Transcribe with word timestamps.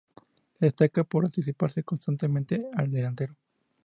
Se 0.57 0.65
destaca 0.65 1.03
por 1.03 1.25
anticiparse 1.25 1.83
constantemente 1.83 2.65
al 2.75 2.89
delantero. 2.89 3.35